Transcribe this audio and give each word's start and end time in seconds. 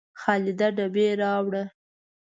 خالده 0.21 0.67
ډبې 0.77 1.07
راوړه 1.21 1.63